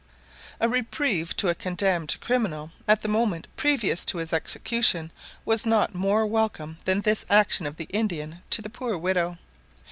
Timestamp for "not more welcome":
5.63-6.79